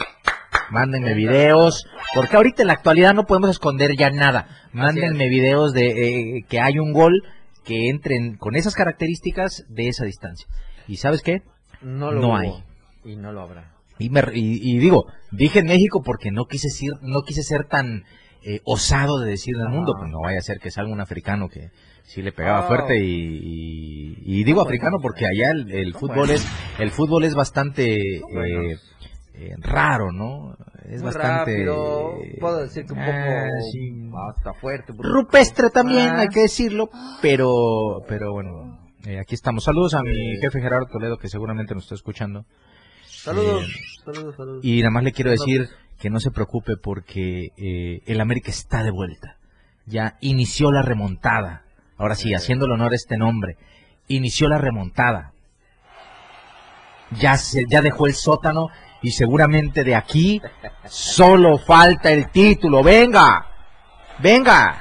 [0.72, 4.48] Mándenme videos, porque ahorita en la actualidad no podemos esconder ya nada.
[4.72, 7.24] Mándenme videos de eh, que hay un gol
[7.66, 10.48] que entren con esas características de esa distancia.
[10.88, 11.42] ¿Y sabes qué?
[11.82, 12.64] No lo No hubo, hay.
[13.06, 13.74] Y no lo habrá.
[14.00, 17.66] Y, me- y- y digo, dije en México porque no quise ser, no quise ser
[17.66, 18.04] tan
[18.42, 21.02] eh, osado de decir en el mundo, pues no vaya a ser que salga un
[21.02, 21.72] africano que
[22.04, 22.68] sí le pegaba Ah.
[22.68, 26.48] fuerte y, y- y digo africano porque allá el, fútbol es
[26.80, 28.78] el fútbol es bastante eh.
[29.42, 30.56] Eh, raro, ¿no?
[30.86, 34.12] Es Muy bastante rápido, puedo decir que un poco ah, sí.
[34.36, 34.94] hasta fuerte.
[34.98, 36.20] rupestre también, Ah.
[36.22, 36.90] hay que decirlo,
[37.22, 39.64] pero pero bueno, eh, aquí estamos.
[39.64, 42.46] Saludos a mi jefe Gerardo Toledo que seguramente nos está escuchando.
[43.06, 44.66] Saludos, Eh, saludos, saludos.
[44.66, 47.50] Y nada más le quiero decir que no se preocupe porque
[48.06, 49.38] el América está de vuelta.
[49.86, 51.64] Ya inició la remontada.
[51.98, 53.58] Ahora sí, haciendo el honor a este nombre.
[54.08, 55.34] Inició la remontada.
[57.20, 58.68] Ya, se, ya dejó el sótano
[59.02, 60.42] y seguramente de aquí
[60.86, 62.84] solo falta el título.
[62.84, 63.46] ¡Venga!
[64.20, 64.76] ¡Venga!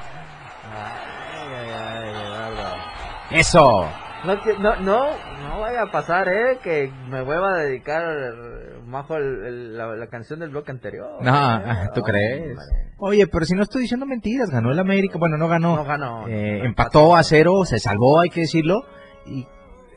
[3.30, 3.86] ¡Eso!
[4.24, 4.34] No,
[4.80, 5.06] no,
[5.42, 10.40] no, vaya a pasar, eh, que me vuelva a dedicar el- el- la, la canción
[10.40, 11.18] del bloque anterior.
[11.20, 11.88] No, eh.
[11.94, 12.58] ¿tú crees?
[12.98, 15.18] Oye, pero si no estoy diciendo mentiras, ganó el América.
[15.18, 15.76] Bueno, no ganó.
[15.76, 16.26] No ganó.
[16.26, 18.80] Eh, empató a cero, se salvó, hay que decirlo.
[19.26, 19.46] Y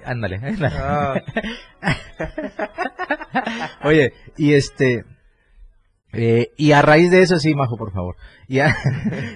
[0.06, 0.36] ándale.
[0.44, 0.76] ándale.
[0.76, 1.16] Ah.
[3.84, 5.06] Oye, y este
[6.14, 8.16] eh, y a raíz de eso, sí, Majo, por favor.
[8.48, 8.76] Y a,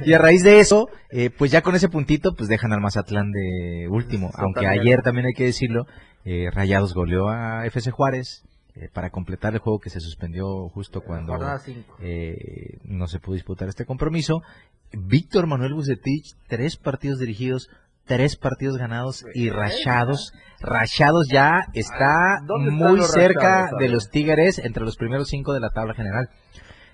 [0.05, 3.31] y a raíz de eso, eh, pues ya con ese puntito, pues dejan al Mazatlán
[3.31, 4.29] de último.
[4.35, 5.85] Aunque ayer también hay que decirlo,
[6.25, 8.43] eh, Rayados goleó a FC Juárez
[8.91, 11.97] para completar el juego que se suspendió justo cuando Jornada 5.
[12.83, 14.41] no se pudo disputar este compromiso.
[14.91, 17.69] Víctor Manuel Bucetich, tres partidos dirigidos,
[18.05, 20.33] tres partidos ganados y Rayados.
[20.61, 25.59] Rayados ya está ¿Dónde están muy cerca de los Tigres entre los primeros cinco de
[25.59, 26.29] la tabla general.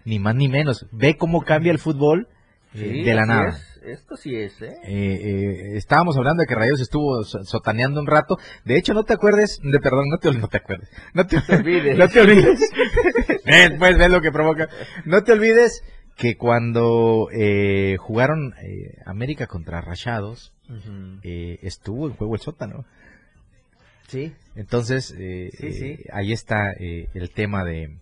[0.03, 0.87] Ni más ni menos.
[0.91, 2.27] Ve cómo cambia el fútbol
[2.73, 3.57] eh, de la nada.
[3.83, 4.75] Esto sí es, eh.
[4.83, 8.37] Eh, eh, estábamos hablando de que Rayados estuvo so- sotaneando un rato.
[8.63, 10.89] De hecho, no te acuerdes, de perdón, no te, no te acuerdes.
[11.13, 11.97] No te, olvides.
[11.97, 12.59] No te olvides.
[13.45, 14.69] Ven, pues, ves lo que provoca.
[15.05, 15.83] No te olvides
[16.17, 20.53] que cuando eh, jugaron eh, América contra Rayados,
[21.23, 22.85] eh, estuvo en juego el sótano.
[24.07, 25.85] Sí, Entonces, eh, Sí, sí.
[25.85, 27.95] eh, ahí está eh, el tema de,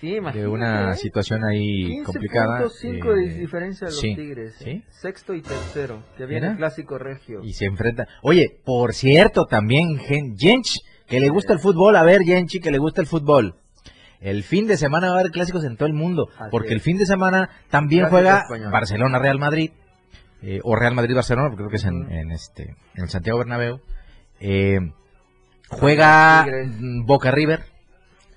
[0.00, 2.58] sí, de una situación ahí 15 complicada.
[2.60, 4.54] puntos, cinco de eh, diferencia de los sí, Tigres.
[4.58, 4.82] sí.
[4.88, 6.02] Sexto y tercero.
[6.16, 7.42] Que viene el clásico regio.
[7.44, 8.08] y se enfrenta.
[8.22, 12.70] Oye, por cierto, también Gen- Jench, que le gusta el fútbol, a ver, Genchi, que
[12.70, 13.56] le gusta el fútbol.
[14.20, 16.74] El fin de semana va a haber clásicos en todo el mundo, Así porque es.
[16.74, 18.70] el fin de semana también Clásico juega español.
[18.72, 19.70] Barcelona-Real Madrid,
[20.42, 23.80] eh, o Real Madrid-Barcelona, porque creo que es en, este, en Santiago Bernabéu.
[24.40, 24.80] Eh,
[25.70, 26.46] Juega
[27.04, 27.62] Boca River,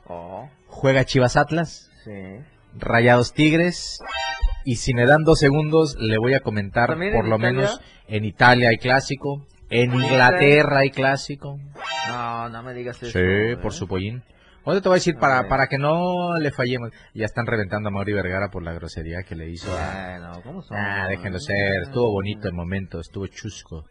[0.06, 2.12] Oh, juega Chivas Atlas, sí.
[2.78, 4.00] Rayados Tigres.
[4.66, 7.54] Y si me dan dos segundos, le voy a comentar ¿También por lo Italia?
[7.54, 11.58] menos en Italia hay clásico, en ¿También Inglaterra hay clásico.
[12.10, 13.12] No, no me digas eso.
[13.14, 13.58] Sí, ¿eh?
[13.62, 14.22] por su pollín.
[14.64, 16.92] Ahora te voy a decir para, para que no le fallemos.
[17.14, 20.18] Ya están reventando a Mauri Vergara por la grosería que le hizo a...
[20.20, 20.78] Bueno, ¿cómo son?
[20.78, 21.82] Ah, déjenlo ser.
[21.84, 23.86] Estuvo bonito el momento, estuvo chusco.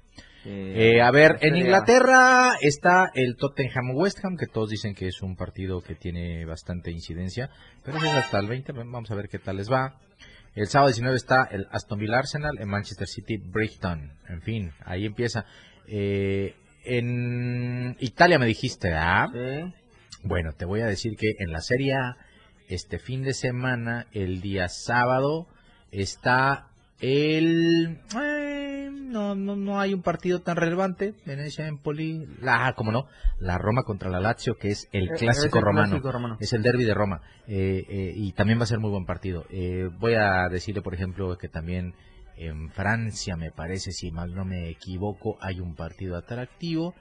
[0.44, 5.20] Eh, a ver, en Inglaterra está el Tottenham West Ham, que todos dicen que es
[5.20, 7.50] un partido que tiene bastante incidencia,
[7.85, 9.98] pero es hasta el 20, vamos a ver qué tal les va.
[10.54, 15.04] El sábado 19 está el Aston Villa Arsenal, en Manchester City Brighton, en fin, ahí
[15.04, 15.44] empieza.
[15.87, 16.54] Eh,
[16.85, 19.26] en Italia me dijiste, ¿ah?
[19.30, 19.74] Sí.
[20.22, 22.16] Bueno, te voy a decir que en la Serie A,
[22.68, 25.46] este fin de semana, el día sábado,
[25.90, 26.68] está
[27.00, 27.98] el...
[28.20, 31.14] eh, no, no, no hay un partido tan relevante.
[31.24, 32.26] Venecia, Empoli...
[32.42, 33.06] La, ah, cómo no,
[33.38, 35.88] la Roma contra la Lazio, que es el Eh, clásico es el romano.
[35.88, 36.37] clásico romano.
[36.38, 37.22] Es el derby de Roma.
[37.48, 39.46] eh, eh, y también va a ser muy buen partido.
[39.50, 41.94] Eh, voy a decirle, por ejemplo, que también
[42.37, 46.94] en Francia, me parece, si mal no me equivoco, hay un partido atractivo.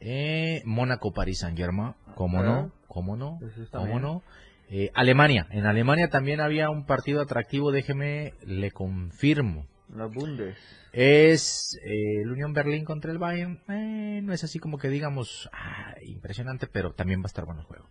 [0.00, 1.94] Eh, Mónaco, París, Saint Germain.
[2.14, 2.72] ¿Cómo no?
[2.88, 3.38] ¿Cómo no?
[3.40, 4.22] Pues ¿Cómo no?
[4.70, 5.46] Eh, Alemania.
[5.50, 9.66] En Alemania también había un partido atractivo, déjeme, le confirmo.
[9.94, 10.56] La Bundes.
[10.92, 13.60] Es eh, el Unión Berlín contra el Bayern.
[13.68, 17.60] Eh, no es así como que digamos ah, impresionante, pero también va a estar bueno
[17.60, 17.86] el juego.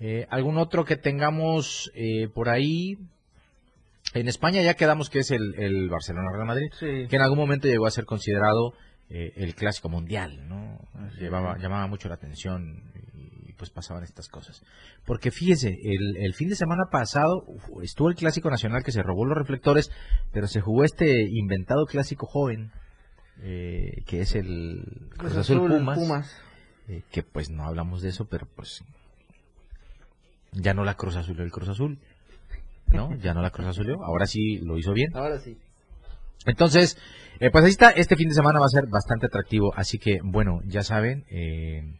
[0.00, 2.98] Eh, ¿Algún otro que tengamos eh, por ahí?
[4.14, 7.06] En España ya quedamos que es el, el Barcelona-Real Madrid, Sí.
[7.08, 8.72] que en algún momento llegó a ser considerado
[9.10, 10.78] eh, el clásico mundial, ¿no?
[11.18, 12.82] Llevaba, llamaba mucho la atención
[13.14, 14.62] y pues pasaban estas cosas.
[15.06, 17.46] Porque fíjese, el, el fin de semana pasado
[17.82, 19.90] estuvo el clásico nacional que se robó los reflectores,
[20.32, 22.70] pero se jugó este inventado clásico joven,
[23.40, 26.36] eh, que es el Cruz Azul Pumas,
[26.88, 28.84] eh, que pues no hablamos de eso, pero pues
[30.52, 31.98] ya no la Cruz Azul el Cruz Azul,
[32.88, 33.14] ¿no?
[33.16, 35.16] Ya no la Cruz Azul, ahora sí lo hizo bien.
[35.16, 35.56] Ahora sí.
[36.46, 36.96] Entonces,
[37.40, 40.20] eh, pues ahí está, este fin de semana va a ser bastante atractivo, así que
[40.22, 41.98] bueno, ya saben, eh,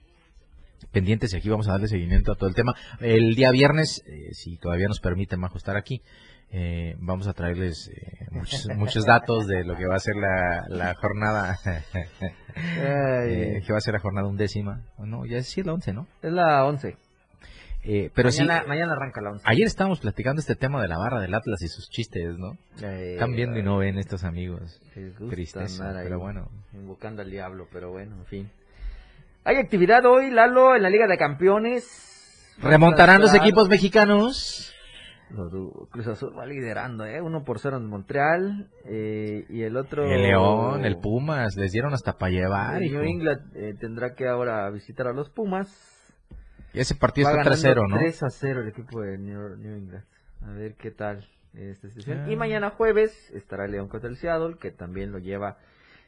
[0.92, 2.74] pendientes y aquí vamos a darle seguimiento a todo el tema.
[3.00, 6.02] El día viernes, eh, si todavía nos permiten Majo estar aquí,
[6.50, 10.64] eh, vamos a traerles eh, muchos, muchos datos de lo que va a ser la,
[10.68, 11.58] la jornada,
[12.54, 16.06] que va a ser la jornada undécima, no, ya es sí es la once, ¿no?
[16.22, 16.96] Es la 11.
[17.84, 19.44] Eh, pero mañana, sí, mañana arranca la 11.
[19.46, 22.58] ayer estábamos platicando este tema de la barra del Atlas y sus chistes, ¿no?
[22.82, 24.80] Eh, Están viendo y no ven estos amigos.
[25.30, 26.48] Tristeza, pero bueno.
[26.72, 28.50] Invocando al diablo, pero bueno, en fin.
[29.44, 32.54] Hay actividad hoy, Lalo, en la Liga de Campeones.
[32.60, 34.74] ¿Remontarán los equipos mexicanos?
[35.90, 37.20] Cruz Azul va liderando, ¿eh?
[37.20, 40.10] Uno por cero en Montreal eh, y el otro...
[40.10, 42.82] El León, el Pumas, les dieron hasta para llevar.
[42.82, 43.02] El New.
[43.02, 45.68] England eh, tendrá que ahora visitar a los Pumas.
[46.72, 47.98] Y ese partido Va está ganando 3-0, ¿no?
[47.98, 50.04] 3 a 0 el equipo de New, New England.
[50.42, 52.20] A ver qué tal esta situación.
[52.20, 52.30] Ah.
[52.30, 55.58] Y mañana jueves estará el León contra el Seattle, que también lo lleva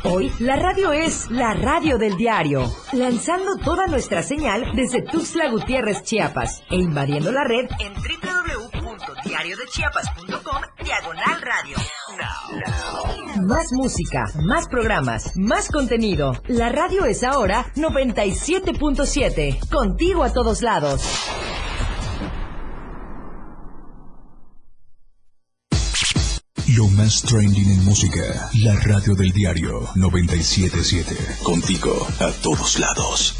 [0.04, 6.04] Hoy la radio es la radio del diario, lanzando toda nuestra señal desde Tuxtla Gutiérrez,
[6.04, 11.39] Chiapas, e invadiendo la red en www.diariodechiapas.com diagonal.
[13.50, 16.34] Más música, más programas, más contenido.
[16.48, 19.68] La radio es ahora 97.7.
[19.72, 21.02] Contigo a todos lados.
[26.78, 28.22] Lo más trending en música.
[28.62, 31.16] La radio del diario 977.
[31.42, 33.36] Contigo a todos lados.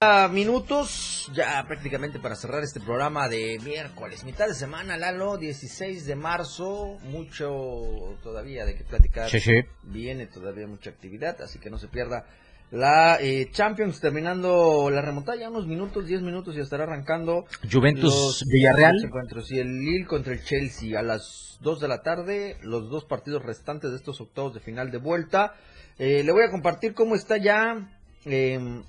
[0.00, 6.06] Ah, minutos, ya prácticamente para cerrar este programa de miércoles, mitad de semana, Lalo, 16
[6.06, 9.28] de marzo, mucho todavía de que platicar.
[9.28, 9.62] Sí, sí.
[9.82, 12.26] Viene todavía mucha actividad, así que no se pierda
[12.70, 17.44] la eh, Champions terminando la remontada, ya unos minutos, 10 minutos y estará arrancando.
[17.70, 19.04] Juventus Villarreal.
[19.04, 23.04] encuentros y el Lille contra el Chelsea a las 2 de la tarde, los dos
[23.04, 25.54] partidos restantes de estos octavos de final de vuelta.
[25.98, 27.88] Eh, le voy a compartir cómo está ya,
[28.24, 28.82] eh,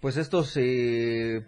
[0.00, 1.44] pues estos eh,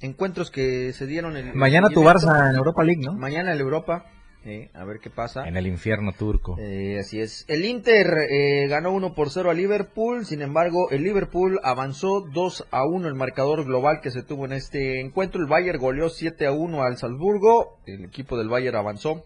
[0.00, 2.26] encuentros que se dieron el Mañana tu seguimiento.
[2.26, 3.14] Barça en Europa League, ¿no?
[3.14, 4.06] Mañana el Europa,
[4.44, 5.46] eh, a ver qué pasa.
[5.46, 6.56] En el infierno turco.
[6.58, 7.44] Eh, así es.
[7.48, 12.66] El Inter eh, ganó 1 por 0 a Liverpool, sin embargo, el Liverpool avanzó 2
[12.70, 15.40] a 1 el marcador global que se tuvo en este encuentro.
[15.40, 19.24] El Bayern goleó 7 a 1 al Salzburgo, el equipo del Bayern avanzó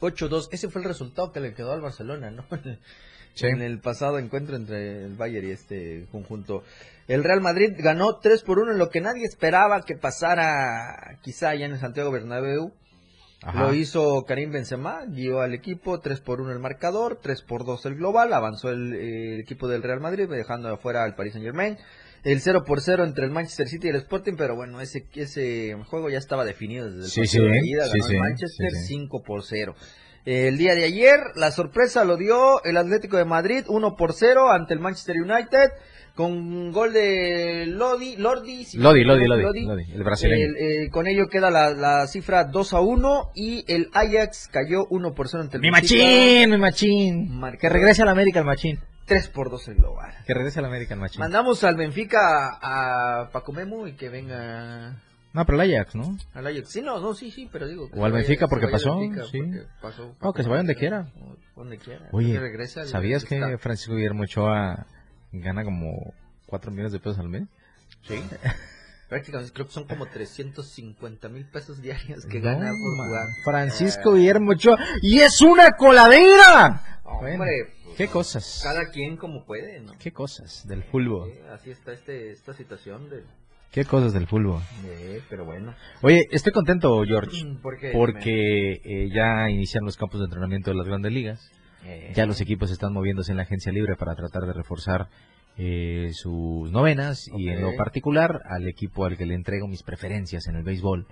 [0.00, 0.48] 8-2.
[0.52, 2.44] Ese fue el resultado que le quedó al Barcelona, ¿no?
[3.34, 3.48] Sí.
[3.48, 6.64] En el pasado encuentro entre el Bayern y este conjunto.
[7.06, 11.54] El Real Madrid ganó 3 por 1 en lo que nadie esperaba que pasara quizá
[11.54, 12.72] ya en el Santiago Bernabéu.
[13.42, 13.64] Ajá.
[13.64, 17.84] Lo hizo Karim Benzema, guió al equipo 3 por 1 el marcador, 3 por 2
[17.84, 21.44] el global, avanzó el, eh, el equipo del Real Madrid dejando afuera al Paris Saint
[21.44, 21.76] Germain.
[22.24, 25.76] El 0 por 0 entre el Manchester City y el Sporting, pero bueno, ese, ese
[25.86, 28.70] juego ya estaba definido desde el Sí, sí, de ida, sí, ganó el sí, Manchester
[28.72, 28.86] sí, sí.
[28.86, 29.74] 5 por 0.
[30.24, 34.50] El día de ayer, la sorpresa lo dio el Atlético de Madrid 1 por 0
[34.50, 35.70] ante el Manchester United
[36.16, 40.46] con gol de Lodi, Lordi, si Lodi, no Lodi, equivoco, Lodi, Lodi, el brasileño.
[40.46, 44.86] El, eh, con ello queda la, la cifra 2 a 1 y el Ajax cayó
[44.88, 47.38] 1 por 0 ante el Mi machín, mi machín.
[47.38, 47.60] Marcador.
[47.60, 48.80] Que regrese al América el machín.
[49.06, 50.12] 3 por 2 el global.
[50.26, 51.20] Que regrese al América el machín.
[51.20, 54.96] Mandamos al Benfica a, a Paco Memo y que venga
[55.32, 56.16] No, pero el Ajax, ¿no?
[56.34, 56.68] al Ajax.
[56.70, 57.88] Sí, no, no, sí, sí, pero digo.
[57.94, 59.38] O al Benfica porque al pasó, Benfica sí.
[59.40, 61.06] porque pasó No, que se vaya donde quiera.
[61.54, 62.08] Donde quiera.
[62.12, 63.58] Oye, al- ¿sabías al que estado.
[63.58, 64.86] Francisco Guillermo Ochoa
[65.32, 66.12] gana como
[66.46, 67.44] 4 millones de pesos al mes?
[68.06, 68.20] Sí.
[69.08, 73.26] Prácticamente creo que son como 350 mil pesos diarios que No, gana por jugar.
[73.44, 74.76] Francisco Guillermo Ochoa.
[75.00, 77.00] ¡Y es una coladera!
[77.04, 77.52] Hombre, Bueno,
[77.96, 78.60] qué cosas.
[78.62, 79.92] cada quien como puede, ¿no?
[79.98, 81.32] Qué cosas del fútbol.
[81.52, 83.22] Así está este, esta situación de,
[83.72, 84.62] Qué cosas del fútbol.
[85.28, 85.74] pero bueno.
[86.02, 87.90] Oye, estoy contento, George, ¿Por qué?
[87.92, 91.50] porque eh, ya inician los campos de entrenamiento de las grandes ligas.
[91.84, 95.08] Eh, Ya los equipos están moviéndose en la agencia libre para tratar de reforzar
[95.58, 100.46] eh, sus novenas y en lo particular al equipo al que le entrego mis preferencias
[100.48, 101.06] en el béisbol.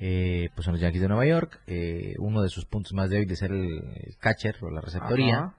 [0.00, 1.60] eh, pues son los Yankees de Nueva York.
[1.68, 5.36] eh, uno de sus puntos más débiles era el, el catcher o la receptoría.
[5.38, 5.54] Ajá.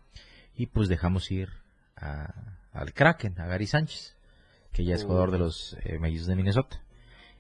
[0.56, 1.50] Y pues dejamos ir
[1.96, 2.34] a-
[2.74, 4.16] al Kraken, a Gary Sánchez,
[4.72, 6.82] que ya es jugador de los eh, Mellizos de Minnesota.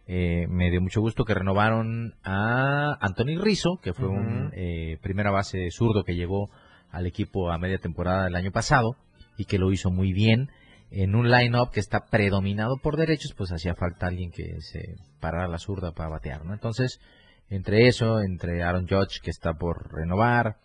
[0.06, 5.32] Eh, me dio mucho gusto que renovaron a Anthony Rizzo, que fue un eh, primera
[5.32, 6.50] base zurdo que llegó
[6.92, 8.96] al equipo a media temporada del año pasado
[9.38, 10.52] y que lo hizo muy bien.
[10.92, 15.48] En un line-up que está predominado por derechos, pues hacía falta alguien que se parara
[15.48, 16.54] la zurda para batear, ¿no?
[16.54, 17.00] Entonces,
[17.50, 20.58] entre eso, entre Aaron Judge, que está por renovar,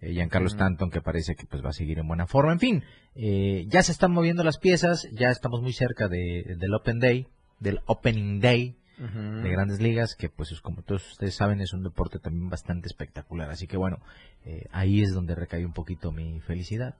[0.00, 0.48] eh, Giancarlo.
[0.48, 2.84] Stanton, que parece que pues va a seguir en buena forma, en fin,
[3.14, 7.26] eh, ya se están moviendo las piezas, ya estamos muy cerca de, del Open Day,
[7.60, 11.82] del Opening Day, de grandes ligas, que pues es como todos ustedes saben es un
[11.82, 13.50] deporte también bastante espectacular.
[13.50, 13.98] Así que bueno,
[14.46, 16.94] eh, ahí es donde recae un poquito mi felicidad.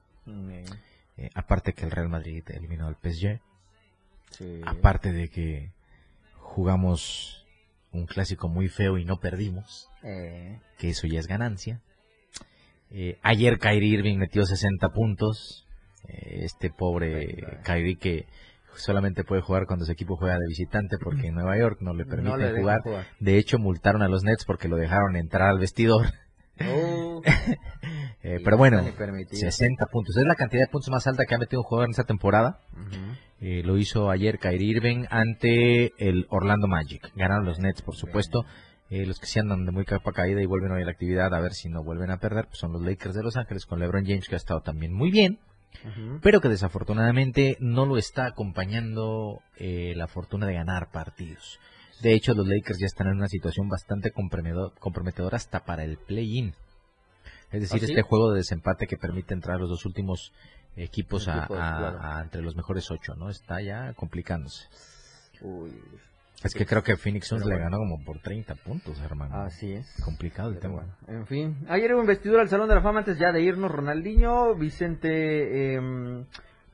[1.17, 3.41] Eh, aparte que el Real Madrid eliminó al PSG,
[4.31, 4.61] sí.
[4.67, 5.71] aparte de que
[6.35, 7.47] jugamos
[7.93, 11.81] un clásico muy feo y no perdimos, que eso ya es ganancia.
[12.91, 15.67] Eh, ayer Kyrie Irving metió 60 puntos.
[16.09, 17.59] Eh, este pobre.
[17.65, 18.27] Kyrie que
[18.77, 22.05] solamente puede jugar cuando su equipo juega de visitante porque en Nueva York no le
[22.05, 22.81] permiten no le jugar.
[22.83, 23.07] jugar.
[23.21, 26.07] De hecho, multaron a los Nets porque lo dejaron entrar al vestidor.
[26.61, 27.23] Oh,
[28.23, 29.39] Eh, pero no bueno, está ni permitido.
[29.39, 30.17] 60 puntos.
[30.17, 32.59] Es la cantidad de puntos más alta que ha metido un jugador en esta temporada.
[33.41, 37.13] Eh, lo hizo ayer Kyrie Irving ante el Orlando Magic.
[37.15, 38.45] Ganaron los Nets, por supuesto.
[38.91, 41.35] Eh, los que sí andan de muy capa caída y vuelven hoy a la actividad
[41.35, 43.81] a ver si no vuelven a perder pues son los Lakers de Los Ángeles con
[43.81, 45.41] LeBron James que ha estado también muy bien,
[46.23, 51.59] pero que desafortunadamente no lo está acompañando eh, la fortuna de ganar partidos.
[52.01, 56.55] De hecho, los Lakers ya están en una situación bastante comprometedora hasta para el play-in.
[57.51, 57.93] Es decir, ¿Ah, sí?
[57.93, 60.33] este juego de desempate que permite entrar a los dos últimos
[60.77, 61.99] equipos a, Equipos, a- claro.
[62.03, 63.31] a entre los mejores ocho, ¿no?
[63.31, 64.67] Está ya complicándose.
[65.41, 65.73] Uy.
[66.45, 69.35] Es que creo que Phoenix Suns le ganó como por 30 puntos, hermano.
[69.43, 70.01] Así es.
[70.05, 70.97] Complicado el Pero tema.
[71.07, 71.57] bueno, en fin.
[71.69, 73.71] Ayer hubo investidura al Salón de la Fama antes ya de irnos.
[73.71, 76.25] Ronaldinho, Vicente em,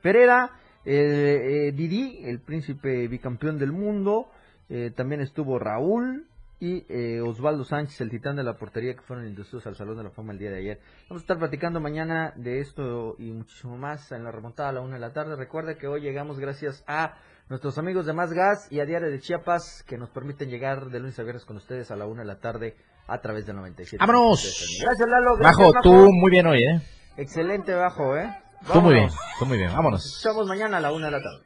[0.01, 0.51] Pereira,
[0.85, 4.27] eh, eh, Didi, el príncipe bicampeón del mundo.
[4.69, 6.25] eh, también estuvo Raúl
[6.59, 10.03] y eh, Osvaldo Sánchez, el titán de la portería, que fueron inducidos al Salón de
[10.03, 10.79] la Fama el día de ayer.
[11.09, 14.81] Vamos a estar platicando mañana de esto y muchísimo más en la remontada a la
[14.81, 15.35] una de la tarde.
[15.35, 17.15] Recuerda que hoy llegamos gracias a
[17.49, 20.99] nuestros amigos de Más Gas y a Diario de Chiapas que nos permiten llegar de
[20.99, 22.75] lunes a viernes con ustedes a la una de la tarde
[23.07, 23.97] a través del 97.
[23.99, 24.79] ¡Vámonos!
[24.81, 25.35] Gracias, Lalo.
[25.37, 26.81] Gracias, Bajo, tú muy bien hoy, ¿eh?
[27.17, 28.33] Excelente, Bajo, ¿eh?
[28.71, 29.35] Tú muy bien, Vámonos.
[29.39, 29.69] tú muy bien.
[29.71, 29.91] Vámonos.
[29.99, 31.45] Nos escuchamos mañana a la una de la tarde.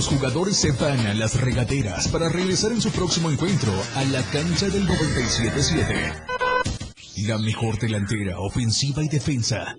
[0.00, 4.22] Nuestros jugadores se van a las regaderas para regresar en su próximo encuentro a la
[4.32, 6.24] cancha del 97-7.
[7.26, 9.76] La mejor delantera, ofensiva y defensa.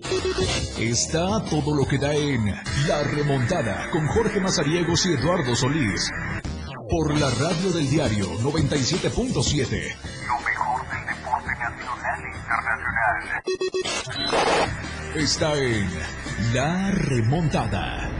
[0.78, 2.54] Está todo lo que da en
[2.86, 6.08] La Remontada con Jorge Mazariegos y Eduardo Solís.
[6.88, 9.96] Por la radio del diario 97.7.
[10.28, 13.42] Lo mejor del deporte nacional e internacional.
[15.16, 15.90] Está en
[16.54, 18.11] La Remontada.